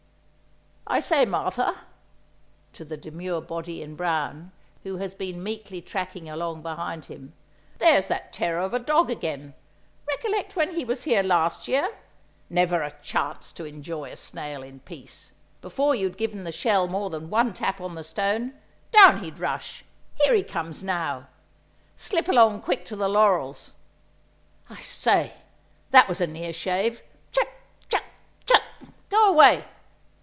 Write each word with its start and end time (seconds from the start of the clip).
"I 0.87 0.99
say, 0.99 1.23
Martha!" 1.23 1.77
(to 2.73 2.83
the 2.83 2.97
demure 2.97 3.39
body 3.39 3.81
in 3.81 3.95
brown, 3.95 4.51
who 4.83 4.97
has 4.97 5.15
been 5.15 5.41
meekly 5.41 5.81
tracking 5.81 6.27
along 6.27 6.63
behind 6.63 7.05
him), 7.05 7.31
"there's 7.77 8.07
that 8.07 8.33
terror 8.33 8.59
of 8.59 8.73
a 8.73 8.79
dog 8.79 9.09
again! 9.09 9.53
Recollect 10.05 10.57
when 10.57 10.75
he 10.75 10.83
was 10.83 11.03
here 11.03 11.23
last 11.23 11.69
year? 11.69 11.95
Never 12.49 12.81
a 12.81 12.93
chance 13.01 13.53
to 13.53 13.63
enjoy 13.63 14.11
a 14.11 14.17
snail 14.17 14.63
in 14.63 14.81
peace; 14.81 15.31
before 15.61 15.95
you'd 15.95 16.17
given 16.17 16.43
the 16.43 16.51
shell 16.51 16.89
more 16.89 17.09
than 17.09 17.29
one 17.29 17.53
tap 17.53 17.79
on 17.79 17.95
the 17.95 18.03
stone, 18.03 18.51
down 18.91 19.23
he'd 19.23 19.39
rush. 19.39 19.85
Here 20.21 20.33
he 20.35 20.43
comes 20.43 20.83
now! 20.83 21.27
Slip 21.95 22.27
along 22.27 22.63
quick 22.63 22.83
to 22.85 22.97
the 22.97 23.07
laurels. 23.07 23.75
I 24.69 24.81
say, 24.81 25.35
that 25.91 26.09
was 26.09 26.19
a 26.19 26.27
near 26.27 26.51
shave! 26.51 27.01
Chut! 27.31 27.47
chut! 27.87 28.03
chut! 28.45 28.63
Go 29.09 29.29
away! 29.31 29.63